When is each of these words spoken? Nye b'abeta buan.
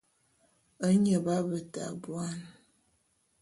Nye 1.01 1.17
b'abeta 1.25 1.85
buan. 2.01 2.39